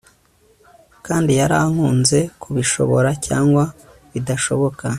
[1.05, 3.63] kandi yarankunze kubishobora cyangwa
[4.11, 4.85] bidashoboka